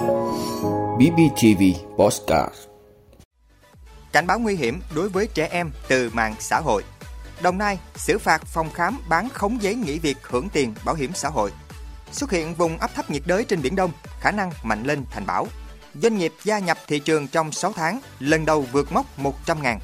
BBTV 0.00 1.62
Postcard 1.98 2.54
Cảnh 4.12 4.26
báo 4.26 4.38
nguy 4.38 4.56
hiểm 4.56 4.80
đối 4.94 5.08
với 5.08 5.26
trẻ 5.26 5.48
em 5.50 5.70
từ 5.88 6.10
mạng 6.12 6.34
xã 6.38 6.60
hội. 6.60 6.84
Đồng 7.42 7.58
Nai 7.58 7.78
xử 7.96 8.18
phạt 8.18 8.42
phòng 8.46 8.70
khám 8.70 8.98
bán 9.08 9.28
khống 9.28 9.62
giấy 9.62 9.74
nghỉ 9.74 9.98
việc 9.98 10.16
hưởng 10.22 10.48
tiền 10.48 10.74
bảo 10.84 10.94
hiểm 10.94 11.10
xã 11.14 11.28
hội. 11.28 11.52
Xuất 12.12 12.30
hiện 12.30 12.54
vùng 12.54 12.78
áp 12.78 12.90
thấp 12.94 13.10
nhiệt 13.10 13.22
đới 13.26 13.44
trên 13.44 13.62
Biển 13.62 13.76
Đông, 13.76 13.90
khả 14.20 14.30
năng 14.30 14.50
mạnh 14.62 14.82
lên 14.82 15.04
thành 15.10 15.26
bão. 15.26 15.46
Doanh 15.94 16.18
nghiệp 16.18 16.32
gia 16.44 16.58
nhập 16.58 16.78
thị 16.86 16.98
trường 16.98 17.28
trong 17.28 17.52
6 17.52 17.72
tháng, 17.72 18.00
lần 18.18 18.44
đầu 18.44 18.66
vượt 18.72 18.92
mốc 18.92 19.18
100 19.18 19.62
ngàn. 19.62 19.80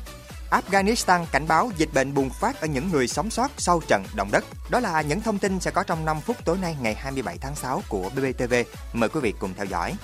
Afghanistan 0.51 1.25
cảnh 1.33 1.49
báo 1.49 1.71
dịch 1.77 1.89
bệnh 1.95 2.15
bùng 2.15 2.31
phát 2.31 2.61
ở 2.61 2.67
những 2.67 2.91
người 2.93 3.09
sống 3.09 3.31
sót 3.31 3.51
sau 3.59 3.81
trận 3.89 4.05
động 4.17 4.29
đất. 4.33 4.45
Đó 4.71 4.81
là 4.81 5.03
những 5.03 5.21
thông 5.21 5.39
tin 5.39 5.61
sẽ 5.61 5.71
có 5.71 5.83
trong 5.83 6.05
5 6.05 6.21
phút 6.21 6.37
tối 6.45 6.59
nay 6.59 6.77
ngày 6.81 6.95
27 6.95 7.39
tháng 7.39 7.55
6 7.55 7.83
của 7.89 8.11
BBTV. 8.17 8.55
Mời 8.93 9.09
quý 9.09 9.21
vị 9.21 9.35
cùng 9.39 9.55
theo 9.57 9.67
dõi. 9.67 9.95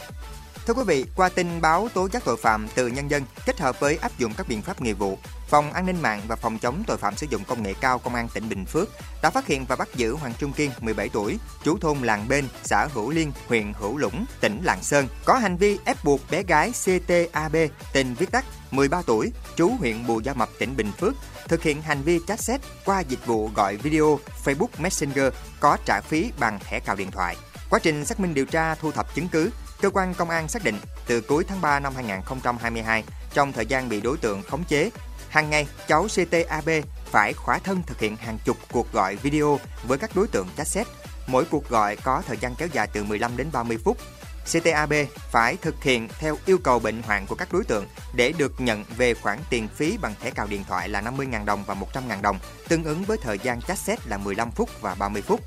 Thưa 0.66 0.74
quý 0.74 0.82
vị, 0.86 1.04
qua 1.16 1.28
tin 1.28 1.60
báo 1.60 1.88
tố 1.94 2.08
giác 2.08 2.24
tội 2.24 2.36
phạm 2.36 2.68
từ 2.74 2.86
nhân 2.86 3.10
dân 3.10 3.22
kết 3.46 3.60
hợp 3.60 3.80
với 3.80 3.96
áp 3.96 4.18
dụng 4.18 4.32
các 4.36 4.48
biện 4.48 4.62
pháp 4.62 4.80
nghiệp 4.80 4.92
vụ, 4.92 5.18
Phòng 5.48 5.72
An 5.72 5.86
ninh 5.86 6.02
mạng 6.02 6.20
và 6.28 6.36
Phòng 6.36 6.58
chống 6.58 6.82
tội 6.86 6.96
phạm 6.96 7.16
sử 7.16 7.26
dụng 7.30 7.44
công 7.44 7.62
nghệ 7.62 7.74
cao 7.80 7.98
Công 7.98 8.14
an 8.14 8.28
tỉnh 8.34 8.48
Bình 8.48 8.64
Phước 8.64 8.88
đã 9.22 9.30
phát 9.30 9.46
hiện 9.46 9.64
và 9.68 9.76
bắt 9.76 9.88
giữ 9.94 10.14
Hoàng 10.14 10.32
Trung 10.38 10.52
Kiên, 10.52 10.70
17 10.80 11.08
tuổi, 11.08 11.38
trú 11.64 11.78
thôn 11.78 11.98
Làng 11.98 12.28
Bên, 12.28 12.48
xã 12.64 12.88
Hữu 12.92 13.10
Liên, 13.10 13.32
huyện 13.48 13.72
Hữu 13.72 13.96
Lũng, 13.98 14.24
tỉnh 14.40 14.60
Lạng 14.64 14.82
Sơn, 14.82 15.08
có 15.24 15.34
hành 15.34 15.56
vi 15.56 15.78
ép 15.84 16.04
buộc 16.04 16.20
bé 16.30 16.42
gái 16.42 16.72
CTAB, 16.84 17.56
tên 17.92 18.14
viết 18.14 18.30
tắt, 18.30 18.44
13 18.70 19.02
tuổi, 19.06 19.32
trú 19.56 19.68
huyện 19.68 20.06
Bù 20.06 20.20
Gia 20.20 20.34
Mập, 20.34 20.48
tỉnh 20.58 20.76
Bình 20.76 20.92
Phước, 21.00 21.14
thực 21.48 21.62
hiện 21.62 21.82
hành 21.82 22.02
vi 22.02 22.20
chat 22.26 22.40
xét 22.40 22.60
qua 22.84 23.00
dịch 23.00 23.26
vụ 23.26 23.50
gọi 23.54 23.76
video 23.76 24.18
Facebook 24.44 24.68
Messenger 24.78 25.32
có 25.60 25.76
trả 25.84 26.00
phí 26.00 26.32
bằng 26.38 26.58
thẻ 26.58 26.80
cào 26.80 26.96
điện 26.96 27.10
thoại. 27.10 27.36
Quá 27.70 27.78
trình 27.78 28.04
xác 28.04 28.20
minh 28.20 28.34
điều 28.34 28.46
tra 28.46 28.74
thu 28.74 28.92
thập 28.92 29.14
chứng 29.14 29.28
cứ, 29.28 29.50
cơ 29.82 29.90
quan 29.90 30.14
công 30.14 30.30
an 30.30 30.48
xác 30.48 30.64
định 30.64 30.76
từ 31.06 31.20
cuối 31.20 31.44
tháng 31.48 31.60
3 31.60 31.80
năm 31.80 31.94
2022, 31.94 33.04
trong 33.34 33.52
thời 33.52 33.66
gian 33.66 33.88
bị 33.88 34.00
đối 34.00 34.16
tượng 34.16 34.42
khống 34.42 34.64
chế, 34.64 34.90
hàng 35.28 35.50
ngày 35.50 35.66
cháu 35.88 36.06
CTAB 36.08 36.68
phải 37.04 37.32
khỏa 37.32 37.58
thân 37.58 37.82
thực 37.86 38.00
hiện 38.00 38.16
hàng 38.16 38.38
chục 38.44 38.56
cuộc 38.72 38.92
gọi 38.92 39.16
video 39.16 39.58
với 39.86 39.98
các 39.98 40.10
đối 40.14 40.26
tượng 40.26 40.48
chat. 40.56 40.86
Mỗi 41.26 41.44
cuộc 41.44 41.68
gọi 41.68 41.96
có 41.96 42.22
thời 42.26 42.36
gian 42.36 42.54
kéo 42.54 42.68
dài 42.72 42.88
từ 42.92 43.04
15 43.04 43.36
đến 43.36 43.48
30 43.52 43.78
phút. 43.84 43.98
CTAB 44.46 44.92
phải 45.30 45.56
thực 45.56 45.82
hiện 45.82 46.08
theo 46.18 46.36
yêu 46.46 46.58
cầu 46.58 46.78
bệnh 46.78 47.02
hoạn 47.02 47.26
của 47.26 47.34
các 47.34 47.52
đối 47.52 47.64
tượng 47.64 47.86
để 48.14 48.32
được 48.38 48.60
nhận 48.60 48.84
về 48.96 49.14
khoản 49.14 49.38
tiền 49.50 49.68
phí 49.68 49.98
bằng 50.02 50.14
thẻ 50.20 50.30
cào 50.30 50.46
điện 50.46 50.64
thoại 50.68 50.88
là 50.88 51.00
50.000 51.00 51.44
đồng 51.44 51.64
và 51.66 51.74
100.000 51.74 52.22
đồng, 52.22 52.38
tương 52.68 52.84
ứng 52.84 53.02
với 53.02 53.18
thời 53.22 53.38
gian 53.38 53.60
chat 53.60 53.78
xét 53.78 54.06
là 54.06 54.18
15 54.18 54.50
phút 54.50 54.68
và 54.80 54.94
30 54.94 55.22
phút. 55.22 55.40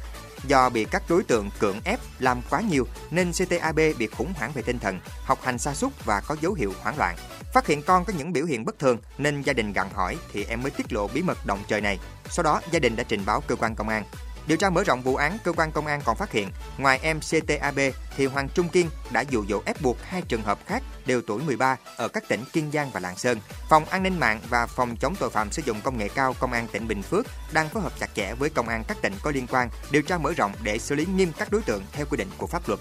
Do 0.47 0.69
bị 0.69 0.85
các 0.85 1.03
đối 1.09 1.23
tượng 1.23 1.49
cưỡng 1.59 1.79
ép 1.83 1.99
làm 2.19 2.41
quá 2.49 2.61
nhiều 2.61 2.87
nên 3.11 3.31
CTAB 3.31 3.79
bị 3.97 4.07
khủng 4.07 4.33
hoảng 4.37 4.51
về 4.51 4.61
tinh 4.61 4.79
thần, 4.79 4.99
học 5.23 5.39
hành 5.43 5.59
sa 5.59 5.73
sút 5.73 6.05
và 6.05 6.21
có 6.27 6.35
dấu 6.41 6.53
hiệu 6.53 6.73
hoảng 6.81 6.97
loạn. 6.97 7.15
Phát 7.53 7.67
hiện 7.67 7.81
con 7.81 8.05
có 8.05 8.13
những 8.17 8.33
biểu 8.33 8.45
hiện 8.45 8.65
bất 8.65 8.79
thường 8.79 8.97
nên 9.17 9.41
gia 9.41 9.53
đình 9.53 9.73
gặng 9.73 9.89
hỏi 9.93 10.17
thì 10.33 10.45
em 10.45 10.61
mới 10.61 10.71
tiết 10.71 10.93
lộ 10.93 11.07
bí 11.07 11.21
mật 11.21 11.45
động 11.45 11.59
trời 11.67 11.81
này. 11.81 11.99
Sau 12.29 12.43
đó 12.43 12.61
gia 12.71 12.79
đình 12.79 12.95
đã 12.95 13.03
trình 13.03 13.25
báo 13.25 13.41
cơ 13.41 13.55
quan 13.55 13.75
công 13.75 13.89
an. 13.89 14.03
Điều 14.47 14.57
tra 14.57 14.69
mở 14.69 14.83
rộng 14.83 15.01
vụ 15.01 15.15
án, 15.15 15.37
cơ 15.43 15.51
quan 15.51 15.71
công 15.71 15.87
an 15.87 16.01
còn 16.05 16.17
phát 16.17 16.31
hiện, 16.31 16.49
ngoài 16.77 16.99
em 17.01 17.19
CTAB 17.19 17.79
thì 18.17 18.25
Hoàng 18.25 18.49
Trung 18.49 18.69
Kiên 18.69 18.89
đã 19.11 19.23
dụ 19.29 19.45
dỗ 19.49 19.61
ép 19.65 19.81
buộc 19.81 19.97
hai 20.03 20.21
trường 20.21 20.41
hợp 20.41 20.59
khác 20.65 20.83
đều 21.05 21.21
tuổi 21.21 21.43
13 21.43 21.77
ở 21.97 22.07
các 22.07 22.27
tỉnh 22.27 22.43
Kiên 22.53 22.71
Giang 22.71 22.89
và 22.91 22.99
Lạng 22.99 23.17
Sơn. 23.17 23.39
Phòng 23.69 23.85
An 23.85 24.03
ninh 24.03 24.19
mạng 24.19 24.39
và 24.49 24.67
Phòng 24.67 24.95
chống 24.95 25.15
tội 25.19 25.29
phạm 25.29 25.51
sử 25.51 25.61
dụng 25.65 25.81
công 25.83 25.97
nghệ 25.97 26.09
cao 26.15 26.35
Công 26.39 26.51
an 26.51 26.67
tỉnh 26.71 26.87
Bình 26.87 27.01
Phước 27.01 27.25
đang 27.53 27.69
phối 27.69 27.83
hợp 27.83 27.99
chặt 27.99 28.09
chẽ 28.15 28.33
với 28.33 28.49
công 28.49 28.67
an 28.67 28.83
các 28.87 28.97
tỉnh 29.01 29.13
có 29.23 29.31
liên 29.31 29.47
quan 29.47 29.69
điều 29.91 30.01
tra 30.01 30.17
mở 30.17 30.33
rộng 30.37 30.51
để 30.63 30.77
xử 30.79 30.95
lý 30.95 31.05
nghiêm 31.05 31.31
các 31.37 31.51
đối 31.51 31.61
tượng 31.61 31.83
theo 31.91 32.05
quy 32.09 32.17
định 32.17 32.29
của 32.37 32.47
pháp 32.47 32.69
luật. 32.69 32.79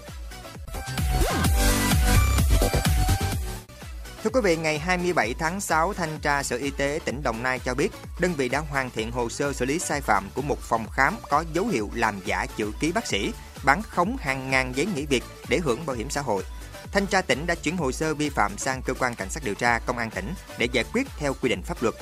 Thưa 4.25 4.31
quý 4.33 4.41
vị, 4.43 4.57
ngày 4.57 4.79
27 4.79 5.33
tháng 5.33 5.61
6, 5.61 5.93
Thanh 5.93 6.19
tra 6.21 6.43
Sở 6.43 6.57
Y 6.57 6.69
tế 6.69 6.99
tỉnh 7.05 7.23
Đồng 7.23 7.43
Nai 7.43 7.59
cho 7.59 7.73
biết, 7.73 7.91
đơn 8.19 8.33
vị 8.33 8.49
đã 8.49 8.59
hoàn 8.59 8.89
thiện 8.89 9.11
hồ 9.11 9.29
sơ 9.29 9.53
xử 9.53 9.65
lý 9.65 9.79
sai 9.79 10.01
phạm 10.01 10.29
của 10.35 10.41
một 10.41 10.59
phòng 10.59 10.87
khám 10.89 11.15
có 11.29 11.43
dấu 11.53 11.67
hiệu 11.67 11.89
làm 11.93 12.19
giả 12.25 12.45
chữ 12.57 12.71
ký 12.79 12.91
bác 12.91 13.07
sĩ, 13.07 13.33
bán 13.65 13.81
khống 13.81 14.17
hàng 14.19 14.51
ngàn 14.51 14.75
giấy 14.75 14.87
nghỉ 14.95 15.05
việc 15.05 15.23
để 15.49 15.59
hưởng 15.63 15.85
bảo 15.85 15.95
hiểm 15.95 16.09
xã 16.09 16.21
hội. 16.21 16.43
Thanh 16.91 17.07
tra 17.07 17.21
tỉnh 17.21 17.45
đã 17.47 17.55
chuyển 17.55 17.77
hồ 17.77 17.91
sơ 17.91 18.13
vi 18.13 18.29
phạm 18.29 18.57
sang 18.57 18.81
cơ 18.81 18.93
quan 18.93 19.15
cảnh 19.15 19.29
sát 19.29 19.43
điều 19.43 19.55
tra 19.55 19.79
công 19.79 19.97
an 19.97 20.09
tỉnh 20.09 20.33
để 20.57 20.67
giải 20.71 20.85
quyết 20.93 21.07
theo 21.17 21.33
quy 21.41 21.49
định 21.49 21.63
pháp 21.63 21.83
luật. 21.83 21.95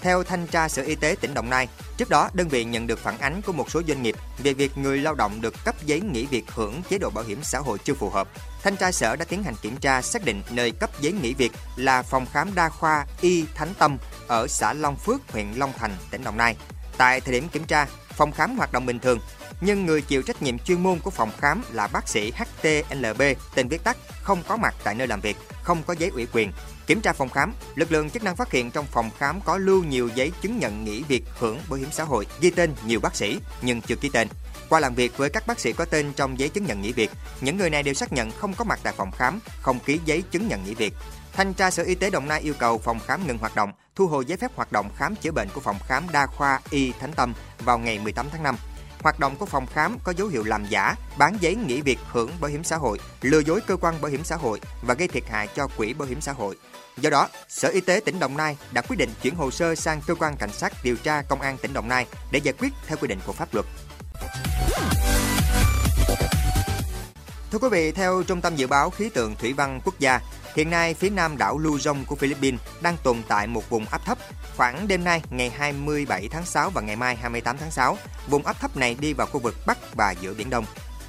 Theo 0.00 0.22
thanh 0.22 0.46
tra 0.46 0.68
Sở 0.68 0.82
Y 0.82 0.94
tế 0.94 1.16
tỉnh 1.20 1.34
Đồng 1.34 1.50
Nai, 1.50 1.68
trước 1.96 2.08
đó 2.08 2.30
đơn 2.32 2.48
vị 2.48 2.64
nhận 2.64 2.86
được 2.86 2.98
phản 2.98 3.18
ánh 3.18 3.42
của 3.42 3.52
một 3.52 3.70
số 3.70 3.82
doanh 3.88 4.02
nghiệp 4.02 4.14
về 4.38 4.52
việc 4.52 4.78
người 4.78 4.98
lao 4.98 5.14
động 5.14 5.40
được 5.40 5.54
cấp 5.64 5.74
giấy 5.84 6.00
nghỉ 6.00 6.26
việc 6.26 6.50
hưởng 6.50 6.82
chế 6.90 6.98
độ 6.98 7.10
bảo 7.10 7.24
hiểm 7.24 7.38
xã 7.42 7.58
hội 7.58 7.78
chưa 7.84 7.94
phù 7.94 8.10
hợp. 8.10 8.28
Thanh 8.62 8.76
tra 8.76 8.92
Sở 8.92 9.16
đã 9.16 9.24
tiến 9.24 9.42
hành 9.42 9.54
kiểm 9.62 9.76
tra 9.76 10.02
xác 10.02 10.24
định 10.24 10.42
nơi 10.50 10.70
cấp 10.70 10.90
giấy 11.00 11.12
nghỉ 11.12 11.34
việc 11.34 11.52
là 11.76 12.02
phòng 12.02 12.26
khám 12.32 12.54
đa 12.54 12.68
khoa 12.68 13.06
Y 13.20 13.44
Thánh 13.54 13.74
Tâm 13.78 13.98
ở 14.26 14.46
xã 14.48 14.72
Long 14.72 14.96
Phước, 14.96 15.32
huyện 15.32 15.52
Long 15.56 15.72
Thành, 15.78 15.96
tỉnh 16.10 16.24
Đồng 16.24 16.36
Nai. 16.36 16.56
Tại 16.96 17.20
thời 17.20 17.32
điểm 17.32 17.48
kiểm 17.48 17.64
tra, 17.64 17.86
phòng 18.08 18.32
khám 18.32 18.56
hoạt 18.56 18.72
động 18.72 18.86
bình 18.86 18.98
thường, 18.98 19.18
nhưng 19.60 19.86
người 19.86 20.02
chịu 20.02 20.22
trách 20.22 20.42
nhiệm 20.42 20.58
chuyên 20.58 20.82
môn 20.82 20.98
của 20.98 21.10
phòng 21.10 21.30
khám 21.38 21.62
là 21.72 21.86
bác 21.86 22.08
sĩ 22.08 22.32
HTLB, 22.32 23.22
tên 23.54 23.68
viết 23.68 23.84
tắt, 23.84 23.96
không 24.22 24.42
có 24.48 24.56
mặt 24.56 24.74
tại 24.84 24.94
nơi 24.94 25.06
làm 25.06 25.20
việc, 25.20 25.36
không 25.62 25.82
có 25.82 25.94
giấy 25.98 26.10
ủy 26.14 26.26
quyền. 26.32 26.52
Kiểm 26.90 27.00
tra 27.00 27.12
phòng 27.12 27.28
khám, 27.28 27.54
lực 27.74 27.92
lượng 27.92 28.10
chức 28.10 28.22
năng 28.22 28.36
phát 28.36 28.52
hiện 28.52 28.70
trong 28.70 28.86
phòng 28.86 29.10
khám 29.18 29.40
có 29.40 29.58
lưu 29.58 29.84
nhiều 29.84 30.08
giấy 30.14 30.32
chứng 30.42 30.58
nhận 30.58 30.84
nghỉ 30.84 31.02
việc 31.02 31.24
hưởng 31.38 31.58
bảo 31.68 31.78
hiểm 31.78 31.88
xã 31.92 32.04
hội 32.04 32.26
ghi 32.40 32.50
tên 32.50 32.74
nhiều 32.86 33.00
bác 33.00 33.16
sĩ 33.16 33.40
nhưng 33.62 33.80
chưa 33.80 33.96
ký 33.96 34.10
tên. 34.12 34.28
Qua 34.68 34.80
làm 34.80 34.94
việc 34.94 35.16
với 35.16 35.30
các 35.30 35.46
bác 35.46 35.60
sĩ 35.60 35.72
có 35.72 35.84
tên 35.84 36.12
trong 36.16 36.38
giấy 36.38 36.48
chứng 36.48 36.66
nhận 36.66 36.82
nghỉ 36.82 36.92
việc, 36.92 37.10
những 37.40 37.56
người 37.56 37.70
này 37.70 37.82
đều 37.82 37.94
xác 37.94 38.12
nhận 38.12 38.30
không 38.30 38.54
có 38.54 38.64
mặt 38.64 38.80
tại 38.82 38.94
phòng 38.96 39.10
khám, 39.10 39.40
không 39.60 39.78
ký 39.78 40.00
giấy 40.04 40.22
chứng 40.22 40.48
nhận 40.48 40.64
nghỉ 40.64 40.74
việc. 40.74 40.94
Thanh 41.32 41.54
tra 41.54 41.70
Sở 41.70 41.82
Y 41.82 41.94
tế 41.94 42.10
Đồng 42.10 42.28
Nai 42.28 42.40
yêu 42.40 42.54
cầu 42.58 42.78
phòng 42.78 43.00
khám 43.06 43.26
ngừng 43.26 43.38
hoạt 43.38 43.56
động, 43.56 43.72
thu 43.94 44.06
hồi 44.06 44.24
giấy 44.24 44.38
phép 44.38 44.50
hoạt 44.56 44.72
động 44.72 44.90
khám 44.96 45.16
chữa 45.16 45.32
bệnh 45.32 45.48
của 45.54 45.60
phòng 45.60 45.78
khám 45.86 46.06
đa 46.12 46.26
khoa 46.26 46.60
Y 46.70 46.92
Thánh 46.92 47.12
Tâm 47.12 47.34
vào 47.58 47.78
ngày 47.78 47.98
18 47.98 48.26
tháng 48.32 48.42
5. 48.42 48.56
Hoạt 49.02 49.18
động 49.18 49.36
của 49.36 49.46
phòng 49.46 49.66
khám 49.66 49.98
có 50.04 50.12
dấu 50.16 50.28
hiệu 50.28 50.44
làm 50.44 50.66
giả, 50.68 50.94
bán 51.18 51.36
giấy 51.40 51.54
nghỉ 51.54 51.80
việc 51.80 51.98
hưởng 52.08 52.30
bảo 52.40 52.50
hiểm 52.50 52.64
xã 52.64 52.76
hội, 52.76 52.98
lừa 53.20 53.38
dối 53.38 53.60
cơ 53.66 53.76
quan 53.76 54.00
bảo 54.00 54.10
hiểm 54.10 54.24
xã 54.24 54.36
hội 54.36 54.60
và 54.82 54.94
gây 54.94 55.08
thiệt 55.08 55.28
hại 55.28 55.48
cho 55.56 55.68
quỹ 55.76 55.94
bảo 55.94 56.08
hiểm 56.08 56.20
xã 56.20 56.32
hội. 56.32 56.56
Do 56.96 57.10
đó, 57.10 57.28
Sở 57.48 57.68
Y 57.68 57.80
tế 57.80 58.00
tỉnh 58.04 58.18
Đồng 58.18 58.36
Nai 58.36 58.56
đã 58.72 58.82
quyết 58.82 58.96
định 58.96 59.10
chuyển 59.22 59.34
hồ 59.34 59.50
sơ 59.50 59.74
sang 59.74 60.00
cơ 60.06 60.14
quan 60.14 60.36
cảnh 60.36 60.52
sát 60.52 60.72
điều 60.82 60.96
tra 60.96 61.22
công 61.22 61.40
an 61.40 61.56
tỉnh 61.62 61.72
Đồng 61.72 61.88
Nai 61.88 62.06
để 62.30 62.40
giải 62.42 62.54
quyết 62.58 62.72
theo 62.86 62.98
quy 63.00 63.08
định 63.08 63.18
của 63.26 63.32
pháp 63.32 63.54
luật. 63.54 63.66
Thưa 67.50 67.58
quý 67.58 67.68
vị, 67.68 67.92
theo 67.92 68.22
Trung 68.22 68.40
tâm 68.40 68.56
Dự 68.56 68.66
báo 68.66 68.90
Khí 68.90 69.08
tượng 69.08 69.36
Thủy 69.36 69.52
văn 69.52 69.80
Quốc 69.84 69.98
gia, 69.98 70.20
hiện 70.54 70.70
nay 70.70 70.94
phía 70.94 71.10
nam 71.10 71.36
đảo 71.38 71.58
Luzon 71.58 72.04
của 72.06 72.16
Philippines 72.16 72.60
đang 72.82 72.96
tồn 73.02 73.16
tại 73.28 73.46
một 73.46 73.70
vùng 73.70 73.84
áp 73.84 74.04
thấp. 74.04 74.18
Khoảng 74.56 74.88
đêm 74.88 75.04
nay, 75.04 75.22
ngày 75.30 75.50
27 75.50 76.28
tháng 76.28 76.46
6 76.46 76.70
và 76.70 76.80
ngày 76.80 76.96
mai 76.96 77.16
28 77.16 77.56
tháng 77.58 77.70
6, 77.70 77.98
vùng 78.28 78.46
áp 78.46 78.60
thấp 78.60 78.76
này 78.76 78.96
đi 79.00 79.12
vào 79.12 79.26
khu 79.26 79.40
vực 79.40 79.54
Bắc 79.66 79.94
và 79.94 80.14
giữa 80.20 80.34
Biển 80.34 80.50
Đông. 80.50 80.64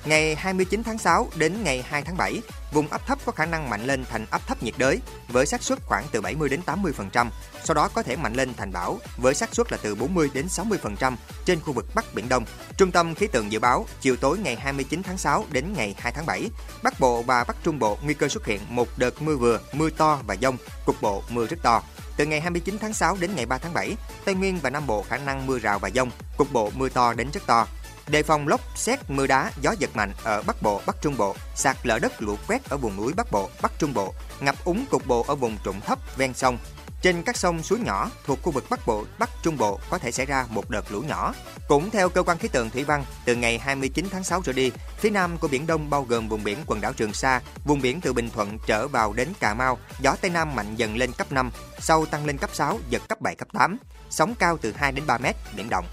Ngày 0.05 0.35
29 0.35 0.83
tháng 0.83 0.97
6 0.97 1.27
đến 1.35 1.63
ngày 1.63 1.83
2 1.87 2.01
tháng 2.01 2.17
7, 2.17 2.41
vùng 2.71 2.87
áp 2.87 3.07
thấp 3.07 3.19
có 3.25 3.31
khả 3.31 3.45
năng 3.45 3.69
mạnh 3.69 3.85
lên 3.85 4.05
thành 4.09 4.25
áp 4.31 4.41
thấp 4.47 4.63
nhiệt 4.63 4.73
đới 4.77 4.99
với 5.27 5.45
xác 5.45 5.63
suất 5.63 5.79
khoảng 5.85 6.05
từ 6.11 6.21
70 6.21 6.49
đến 6.49 6.61
80%, 6.65 7.27
sau 7.63 7.75
đó 7.75 7.89
có 7.93 8.03
thể 8.03 8.15
mạnh 8.15 8.33
lên 8.33 8.53
thành 8.53 8.71
bão 8.71 8.99
với 9.17 9.33
xác 9.33 9.55
suất 9.55 9.71
là 9.71 9.77
từ 9.81 9.95
40 9.95 10.29
đến 10.33 10.47
60% 10.47 11.15
trên 11.45 11.59
khu 11.59 11.73
vực 11.73 11.85
Bắc 11.95 12.05
Biển 12.13 12.29
Đông. 12.29 12.45
Trung 12.77 12.91
tâm 12.91 13.15
khí 13.15 13.27
tượng 13.27 13.51
dự 13.51 13.59
báo 13.59 13.85
chiều 14.01 14.15
tối 14.15 14.37
ngày 14.37 14.55
29 14.55 15.03
tháng 15.03 15.17
6 15.17 15.45
đến 15.51 15.73
ngày 15.73 15.95
2 15.97 16.11
tháng 16.11 16.25
7, 16.25 16.49
Bắc 16.83 16.99
Bộ 16.99 17.21
và 17.21 17.43
Bắc 17.43 17.55
Trung 17.63 17.79
Bộ 17.79 17.97
nguy 18.03 18.13
cơ 18.13 18.27
xuất 18.27 18.45
hiện 18.45 18.61
một 18.69 18.87
đợt 18.97 19.21
mưa 19.21 19.35
vừa, 19.35 19.59
mưa 19.73 19.89
to 19.89 20.19
và 20.27 20.35
dông, 20.41 20.57
cục 20.85 21.01
bộ 21.01 21.23
mưa 21.29 21.47
rất 21.47 21.57
to. 21.63 21.83
Từ 22.17 22.25
ngày 22.25 22.41
29 22.41 22.77
tháng 22.81 22.93
6 22.93 23.17
đến 23.19 23.35
ngày 23.35 23.45
3 23.45 23.57
tháng 23.57 23.73
7, 23.73 23.95
Tây 24.25 24.35
Nguyên 24.35 24.59
và 24.59 24.69
Nam 24.69 24.87
Bộ 24.87 25.03
khả 25.03 25.17
năng 25.17 25.47
mưa 25.47 25.59
rào 25.59 25.79
và 25.79 25.89
dông, 25.89 26.11
cục 26.37 26.53
bộ 26.53 26.71
mưa 26.75 26.89
to 26.89 27.13
đến 27.13 27.27
rất 27.33 27.45
to, 27.45 27.67
đề 28.07 28.23
phòng 28.23 28.47
lốc, 28.47 28.61
xét, 28.75 28.99
mưa 29.09 29.27
đá, 29.27 29.51
gió 29.61 29.75
giật 29.79 29.89
mạnh 29.95 30.13
ở 30.23 30.43
Bắc 30.43 30.61
Bộ, 30.61 30.81
Bắc 30.85 31.01
Trung 31.01 31.17
Bộ, 31.17 31.35
sạt 31.55 31.77
lở 31.83 31.99
đất 31.99 32.21
lũ 32.21 32.37
quét 32.47 32.69
ở 32.69 32.77
vùng 32.77 32.97
núi 32.97 33.13
Bắc 33.13 33.31
Bộ, 33.31 33.49
Bắc 33.61 33.71
Trung 33.79 33.93
Bộ, 33.93 34.13
ngập 34.39 34.55
úng 34.65 34.85
cục 34.91 35.07
bộ 35.07 35.25
ở 35.27 35.35
vùng 35.35 35.57
trũng 35.65 35.81
thấp 35.81 35.99
ven 36.17 36.33
sông. 36.33 36.57
Trên 37.01 37.23
các 37.23 37.37
sông 37.37 37.63
suối 37.63 37.79
nhỏ 37.79 38.11
thuộc 38.25 38.39
khu 38.41 38.51
vực 38.51 38.65
Bắc 38.69 38.87
Bộ, 38.87 39.05
Bắc 39.19 39.29
Trung 39.43 39.57
Bộ 39.57 39.79
có 39.89 39.97
thể 39.97 40.11
xảy 40.11 40.25
ra 40.25 40.45
một 40.49 40.69
đợt 40.69 40.91
lũ 40.91 41.01
nhỏ. 41.01 41.33
Cũng 41.67 41.89
theo 41.89 42.09
cơ 42.09 42.23
quan 42.23 42.37
khí 42.37 42.47
tượng 42.47 42.69
thủy 42.69 42.83
văn, 42.83 43.05
từ 43.25 43.35
ngày 43.35 43.59
29 43.59 44.07
tháng 44.11 44.23
6 44.23 44.41
trở 44.41 44.53
đi, 44.53 44.71
phía 44.97 45.09
nam 45.09 45.37
của 45.37 45.47
biển 45.47 45.67
Đông 45.67 45.89
bao 45.89 46.03
gồm 46.03 46.29
vùng 46.29 46.43
biển 46.43 46.57
quần 46.65 46.81
đảo 46.81 46.93
Trường 46.93 47.13
Sa, 47.13 47.41
vùng 47.65 47.81
biển 47.81 48.01
từ 48.01 48.13
Bình 48.13 48.29
Thuận 48.29 48.59
trở 48.65 48.87
vào 48.87 49.13
đến 49.13 49.27
Cà 49.39 49.53
Mau, 49.53 49.77
gió 50.01 50.15
tây 50.21 50.31
nam 50.31 50.55
mạnh 50.55 50.75
dần 50.75 50.97
lên 50.97 51.11
cấp 51.11 51.31
5, 51.31 51.51
sau 51.79 52.05
tăng 52.05 52.25
lên 52.25 52.37
cấp 52.37 52.49
6, 52.53 52.79
giật 52.89 53.01
cấp 53.09 53.21
7 53.21 53.35
cấp 53.35 53.47
8, 53.53 53.77
sóng 54.09 54.35
cao 54.35 54.57
từ 54.61 54.73
2 54.77 54.91
đến 54.91 55.05
3 55.07 55.17
mét, 55.17 55.35
biển 55.55 55.69
động. 55.69 55.85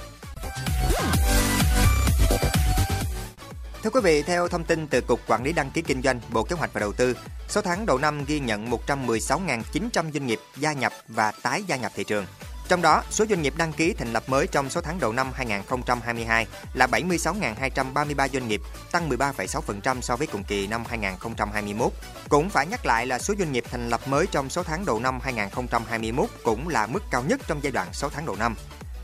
Thưa 3.89 4.01
quý 4.01 4.05
vị, 4.05 4.23
theo 4.23 4.49
thông 4.49 4.65
tin 4.65 4.87
từ 4.87 5.01
Cục 5.01 5.21
Quản 5.27 5.45
lý 5.45 5.53
Đăng 5.53 5.71
ký 5.71 5.83
Kinh 5.83 6.03
doanh, 6.03 6.21
Bộ 6.33 6.43
Kế 6.43 6.57
hoạch 6.57 6.73
và 6.73 6.81
Đầu 6.81 6.93
tư, 6.93 7.17
6 7.49 7.63
tháng 7.63 7.87
đầu 7.87 7.99
năm 7.99 8.25
ghi 8.25 8.41
nhận 8.41 8.71
116.900 8.71 10.13
doanh 10.13 10.27
nghiệp 10.27 10.39
gia 10.57 10.73
nhập 10.73 10.93
và 11.09 11.33
tái 11.43 11.63
gia 11.67 11.77
nhập 11.77 11.93
thị 11.95 12.05
trường. 12.05 12.27
Trong 12.69 12.83
đó, 12.83 13.03
số 13.11 13.25
doanh 13.27 13.43
nghiệp 13.43 13.55
đăng 13.57 13.73
ký 13.73 13.93
thành 13.93 14.13
lập 14.13 14.23
mới 14.27 14.47
trong 14.47 14.71
6 14.71 14.83
tháng 14.83 15.01
đầu 15.01 15.13
năm 15.13 15.31
2022 15.35 16.47
là 16.75 16.87
76.233 16.87 18.29
doanh 18.29 18.49
nghiệp, 18.49 18.61
tăng 18.93 19.09
13,6% 19.11 20.01
so 20.01 20.17
với 20.17 20.27
cùng 20.27 20.45
kỳ 20.45 20.67
năm 20.67 20.85
2021. 20.89 21.93
Cũng 22.29 22.51
phải 22.51 22.67
nhắc 22.67 22.87
lại 22.87 23.07
là 23.07 23.19
số 23.19 23.35
doanh 23.39 23.53
nghiệp 23.53 23.65
thành 23.71 23.89
lập 23.89 24.01
mới 24.09 24.27
trong 24.27 24.51
6 24.51 24.65
tháng 24.65 24.85
đầu 24.85 25.01
năm 25.01 25.21
2021 25.23 26.29
cũng 26.45 26.69
là 26.69 26.87
mức 26.87 27.03
cao 27.11 27.23
nhất 27.29 27.41
trong 27.47 27.61
giai 27.63 27.73
đoạn 27.73 27.89
6 27.93 28.11
tháng 28.11 28.27
đầu 28.27 28.37
năm. 28.37 28.55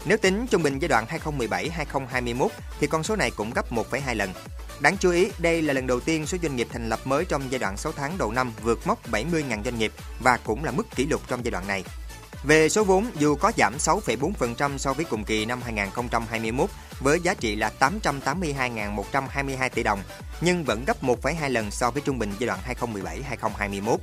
Nếu 0.05 0.19
tính 0.19 0.47
trung 0.51 0.63
bình 0.63 0.79
giai 0.79 0.89
đoạn 0.89 1.07
2017-2021 1.07 2.49
thì 2.81 2.87
con 2.87 3.03
số 3.03 3.17
này 3.17 3.31
cũng 3.37 3.51
gấp 3.55 3.73
1,2 3.73 4.15
lần. 4.15 4.31
Đáng 4.81 4.97
chú 4.97 5.11
ý, 5.11 5.31
đây 5.38 5.62
là 5.62 5.73
lần 5.73 5.87
đầu 5.87 6.00
tiên 6.00 6.26
số 6.26 6.38
doanh 6.43 6.56
nghiệp 6.56 6.69
thành 6.73 6.88
lập 6.88 7.00
mới 7.05 7.25
trong 7.25 7.43
giai 7.50 7.59
đoạn 7.59 7.76
6 7.76 7.93
tháng 7.93 8.19
đầu 8.19 8.32
năm 8.32 8.53
vượt 8.62 8.87
mốc 8.87 9.11
70.000 9.11 9.65
doanh 9.65 9.79
nghiệp 9.79 9.93
và 10.21 10.37
cũng 10.37 10.65
là 10.65 10.71
mức 10.71 10.87
kỷ 10.97 11.06
lục 11.06 11.23
trong 11.29 11.44
giai 11.44 11.50
đoạn 11.50 11.67
này. 11.67 11.85
Về 12.44 12.69
số 12.69 12.85
vốn, 12.85 13.06
dù 13.19 13.35
có 13.35 13.53
giảm 13.56 13.76
6,4% 13.79 14.79
so 14.79 14.93
với 14.93 15.05
cùng 15.05 15.25
kỳ 15.25 15.44
năm 15.44 15.61
2021 15.62 16.71
với 17.00 17.21
giá 17.21 17.35
trị 17.35 17.56
là 17.56 17.73
882.122 17.81 19.69
tỷ 19.75 19.82
đồng, 19.82 20.03
nhưng 20.41 20.65
vẫn 20.65 20.85
gấp 20.87 21.03
1,2 21.03 21.50
lần 21.50 21.70
so 21.70 21.91
với 21.91 22.03
trung 22.03 22.19
bình 22.19 22.32
giai 22.38 22.47
đoạn 22.47 22.61
2017-2021. 23.41 23.97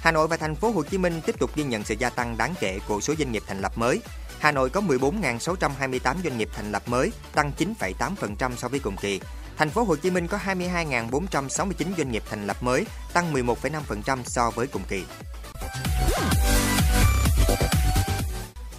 Hà 0.00 0.12
Nội 0.12 0.28
và 0.28 0.36
thành 0.36 0.54
phố 0.54 0.70
Hồ 0.70 0.82
Chí 0.82 0.98
Minh 0.98 1.20
tiếp 1.26 1.38
tục 1.38 1.50
ghi 1.56 1.64
nhận 1.64 1.84
sự 1.84 1.94
gia 1.98 2.10
tăng 2.10 2.36
đáng 2.36 2.54
kể 2.60 2.78
của 2.88 3.00
số 3.00 3.14
doanh 3.18 3.32
nghiệp 3.32 3.42
thành 3.46 3.60
lập 3.60 3.78
mới. 3.78 4.00
Hà 4.38 4.52
Nội 4.52 4.70
có 4.70 4.80
14.628 4.80 6.16
doanh 6.24 6.38
nghiệp 6.38 6.48
thành 6.54 6.72
lập 6.72 6.82
mới, 6.86 7.12
tăng 7.34 7.52
9,8% 7.58 8.56
so 8.56 8.68
với 8.68 8.80
cùng 8.80 8.96
kỳ. 8.96 9.20
Thành 9.56 9.70
phố 9.70 9.84
Hồ 9.84 9.96
Chí 9.96 10.10
Minh 10.10 10.26
có 10.26 10.38
22.469 10.46 11.86
doanh 11.98 12.12
nghiệp 12.12 12.22
thành 12.30 12.46
lập 12.46 12.56
mới, 12.62 12.86
tăng 13.12 13.34
11,5% 13.34 14.18
so 14.24 14.50
với 14.50 14.66
cùng 14.66 14.82
kỳ. 14.88 15.04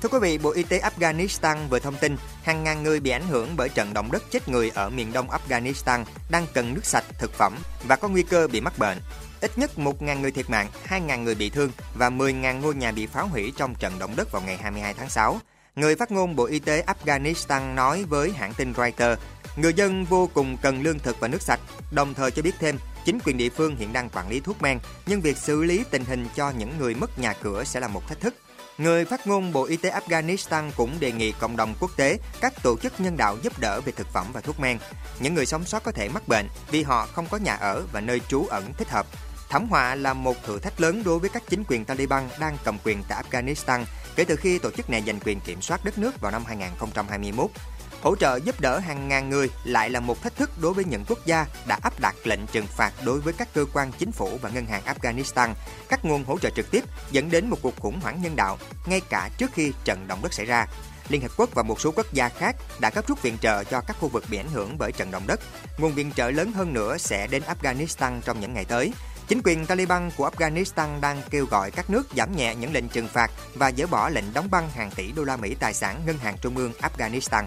Thưa 0.01 0.09
quý 0.09 0.19
vị, 0.21 0.37
Bộ 0.37 0.51
Y 0.51 0.63
tế 0.63 0.79
Afghanistan 0.79 1.67
vừa 1.69 1.79
thông 1.79 1.95
tin 1.95 2.17
hàng 2.43 2.63
ngàn 2.63 2.83
người 2.83 2.99
bị 2.99 3.09
ảnh 3.09 3.27
hưởng 3.27 3.49
bởi 3.57 3.69
trận 3.69 3.93
động 3.93 4.11
đất 4.11 4.23
chết 4.31 4.49
người 4.49 4.71
ở 4.75 4.89
miền 4.89 5.13
đông 5.13 5.27
Afghanistan 5.29 6.03
đang 6.29 6.47
cần 6.53 6.73
nước 6.73 6.85
sạch, 6.85 7.05
thực 7.19 7.33
phẩm 7.33 7.55
và 7.87 7.95
có 7.95 8.07
nguy 8.07 8.23
cơ 8.23 8.47
bị 8.47 8.61
mắc 8.61 8.79
bệnh. 8.79 8.97
Ít 9.41 9.57
nhất 9.57 9.71
1.000 9.77 10.19
người 10.19 10.31
thiệt 10.31 10.49
mạng, 10.49 10.67
2.000 10.87 11.23
người 11.23 11.35
bị 11.35 11.49
thương 11.49 11.71
và 11.95 12.09
10.000 12.09 12.59
ngôi 12.59 12.75
nhà 12.75 12.91
bị 12.91 13.05
phá 13.05 13.21
hủy 13.21 13.53
trong 13.57 13.75
trận 13.75 13.99
động 13.99 14.15
đất 14.15 14.31
vào 14.31 14.41
ngày 14.41 14.57
22 14.57 14.93
tháng 14.93 15.09
6. 15.09 15.39
Người 15.77 15.95
phát 15.95 16.11
ngôn 16.11 16.35
Bộ 16.35 16.45
Y 16.45 16.59
tế 16.59 16.83
Afghanistan 16.87 17.75
nói 17.75 18.03
với 18.09 18.31
hãng 18.31 18.53
tin 18.53 18.73
Reuters, 18.73 19.21
người 19.55 19.73
dân 19.73 20.05
vô 20.05 20.29
cùng 20.33 20.57
cần 20.61 20.81
lương 20.81 20.99
thực 20.99 21.19
và 21.19 21.27
nước 21.27 21.41
sạch, 21.41 21.59
đồng 21.91 22.13
thời 22.13 22.31
cho 22.31 22.41
biết 22.41 22.55
thêm 22.59 22.77
chính 23.05 23.19
quyền 23.25 23.37
địa 23.37 23.49
phương 23.49 23.75
hiện 23.75 23.93
đang 23.93 24.09
quản 24.09 24.29
lý 24.29 24.39
thuốc 24.39 24.61
men, 24.61 24.79
nhưng 25.05 25.21
việc 25.21 25.37
xử 25.37 25.63
lý 25.63 25.83
tình 25.91 26.05
hình 26.05 26.27
cho 26.35 26.51
những 26.51 26.77
người 26.79 26.95
mất 26.95 27.19
nhà 27.19 27.33
cửa 27.33 27.63
sẽ 27.63 27.79
là 27.79 27.87
một 27.87 28.07
thách 28.07 28.19
thức. 28.19 28.35
Người 28.77 29.05
phát 29.05 29.27
ngôn 29.27 29.53
Bộ 29.53 29.65
Y 29.65 29.77
tế 29.77 29.91
Afghanistan 29.91 30.71
cũng 30.77 30.99
đề 30.99 31.11
nghị 31.11 31.31
cộng 31.31 31.57
đồng 31.57 31.75
quốc 31.79 31.91
tế, 31.97 32.19
các 32.41 32.53
tổ 32.63 32.77
chức 32.77 32.99
nhân 32.99 33.17
đạo 33.17 33.37
giúp 33.41 33.59
đỡ 33.59 33.81
về 33.81 33.91
thực 33.91 34.07
phẩm 34.13 34.25
và 34.33 34.41
thuốc 34.41 34.59
men. 34.59 34.77
Những 35.19 35.35
người 35.35 35.45
sống 35.45 35.65
sót 35.65 35.83
có 35.83 35.91
thể 35.91 36.09
mắc 36.09 36.27
bệnh 36.27 36.47
vì 36.71 36.83
họ 36.83 37.05
không 37.05 37.27
có 37.31 37.37
nhà 37.37 37.55
ở 37.55 37.83
và 37.91 38.01
nơi 38.01 38.21
trú 38.27 38.45
ẩn 38.45 38.73
thích 38.77 38.89
hợp. 38.89 39.05
Thảm 39.49 39.67
họa 39.69 39.95
là 39.95 40.13
một 40.13 40.35
thử 40.45 40.59
thách 40.59 40.81
lớn 40.81 41.03
đối 41.05 41.19
với 41.19 41.29
các 41.29 41.43
chính 41.49 41.63
quyền 41.67 41.85
Taliban 41.85 42.29
đang 42.39 42.57
cầm 42.63 42.77
quyền 42.83 43.03
tại 43.07 43.23
Afghanistan 43.23 43.83
kể 44.17 44.25
từ 44.25 44.35
khi 44.35 44.59
tổ 44.59 44.71
chức 44.71 44.89
này 44.89 45.03
giành 45.07 45.19
quyền 45.19 45.39
kiểm 45.39 45.61
soát 45.61 45.85
đất 45.85 45.97
nước 45.97 46.21
vào 46.21 46.31
năm 46.31 46.43
2021. 46.45 47.49
Hỗ 48.01 48.15
trợ 48.15 48.39
giúp 48.43 48.61
đỡ 48.61 48.79
hàng 48.79 49.07
ngàn 49.07 49.29
người 49.29 49.49
lại 49.63 49.89
là 49.89 49.99
một 49.99 50.21
thách 50.21 50.35
thức 50.35 50.49
đối 50.61 50.73
với 50.73 50.85
những 50.85 51.03
quốc 51.07 51.25
gia 51.25 51.45
đã 51.67 51.79
áp 51.81 51.99
đặt 51.99 52.15
lệnh 52.23 52.39
trừng 52.51 52.67
phạt 52.67 52.91
đối 53.05 53.19
với 53.19 53.33
các 53.33 53.53
cơ 53.53 53.65
quan 53.73 53.91
chính 53.97 54.11
phủ 54.11 54.29
và 54.41 54.49
ngân 54.49 54.65
hàng 54.65 54.81
Afghanistan, 54.85 55.53
các 55.89 56.05
nguồn 56.05 56.23
hỗ 56.23 56.39
trợ 56.39 56.49
trực 56.49 56.71
tiếp 56.71 56.83
dẫn 57.11 57.31
đến 57.31 57.49
một 57.49 57.57
cuộc 57.61 57.79
khủng 57.79 57.99
hoảng 57.99 58.21
nhân 58.21 58.35
đạo 58.35 58.57
ngay 58.85 59.01
cả 59.09 59.29
trước 59.37 59.51
khi 59.53 59.71
trận 59.83 60.07
động 60.07 60.19
đất 60.23 60.33
xảy 60.33 60.45
ra. 60.45 60.67
Liên 61.09 61.21
Hợp 61.21 61.31
Quốc 61.37 61.49
và 61.53 61.63
một 61.63 61.81
số 61.81 61.91
quốc 61.95 62.13
gia 62.13 62.29
khác 62.29 62.55
đã 62.79 62.89
gấp 62.89 63.07
rút 63.07 63.21
viện 63.21 63.37
trợ 63.41 63.63
cho 63.63 63.81
các 63.81 63.97
khu 63.99 64.07
vực 64.07 64.23
bị 64.29 64.37
ảnh 64.37 64.49
hưởng 64.53 64.77
bởi 64.77 64.91
trận 64.91 65.11
động 65.11 65.27
đất. 65.27 65.39
Nguồn 65.77 65.93
viện 65.93 66.11
trợ 66.11 66.31
lớn 66.31 66.51
hơn 66.51 66.73
nữa 66.73 66.97
sẽ 66.97 67.27
đến 67.27 67.43
Afghanistan 67.47 68.21
trong 68.25 68.39
những 68.39 68.53
ngày 68.53 68.65
tới. 68.65 68.91
Chính 69.27 69.41
quyền 69.43 69.65
Taliban 69.65 70.11
của 70.17 70.29
Afghanistan 70.29 71.01
đang 71.01 71.21
kêu 71.29 71.45
gọi 71.45 71.71
các 71.71 71.89
nước 71.89 72.03
giảm 72.17 72.35
nhẹ 72.35 72.55
những 72.55 72.73
lệnh 72.73 72.89
trừng 72.89 73.07
phạt 73.07 73.31
và 73.55 73.71
dỡ 73.71 73.87
bỏ 73.87 74.09
lệnh 74.09 74.33
đóng 74.33 74.47
băng 74.51 74.69
hàng 74.69 74.91
tỷ 74.95 75.11
đô 75.11 75.23
la 75.23 75.37
Mỹ 75.37 75.55
tài 75.59 75.73
sản 75.73 76.01
ngân 76.05 76.17
hàng 76.17 76.35
trung 76.41 76.57
ương 76.57 76.71
Afghanistan. 76.81 77.43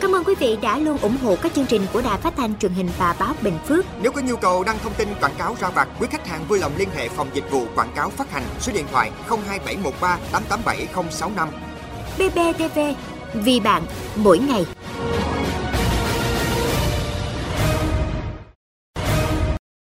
Cảm 0.00 0.14
ơn 0.14 0.24
quý 0.24 0.34
vị 0.38 0.56
đã 0.62 0.78
luôn 0.78 0.98
ủng 0.98 1.16
hộ 1.22 1.36
các 1.42 1.54
chương 1.54 1.66
trình 1.66 1.86
của 1.92 2.02
Đài 2.02 2.18
Phát 2.20 2.34
thanh 2.36 2.58
truyền 2.58 2.72
hình 2.72 2.88
và 2.98 3.16
báo 3.18 3.34
Bình 3.42 3.58
Phước. 3.68 3.84
Nếu 4.02 4.12
có 4.12 4.20
nhu 4.20 4.36
cầu 4.36 4.64
đăng 4.64 4.78
thông 4.78 4.94
tin 4.94 5.08
quảng 5.20 5.34
cáo 5.38 5.56
ra 5.60 5.70
vặt, 5.70 5.88
quý 6.00 6.06
khách 6.10 6.26
hàng 6.26 6.44
vui 6.48 6.58
lòng 6.58 6.72
liên 6.76 6.88
hệ 6.94 7.08
phòng 7.08 7.30
dịch 7.34 7.50
vụ 7.50 7.66
quảng 7.74 7.92
cáo 7.96 8.10
phát 8.10 8.30
hành 8.30 8.44
số 8.60 8.72
điện 8.72 8.86
thoại 8.92 9.10
02713 9.28 10.18
887065. 10.32 11.48
BBTV, 12.18 12.78
vì 13.34 13.60
bạn, 13.60 13.82
mỗi 14.16 14.38
ngày. 14.38 14.66